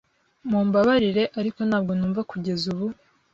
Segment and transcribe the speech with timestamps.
[0.49, 2.87] Mumbabarire, ariko ntabwo numva kugeza ubu.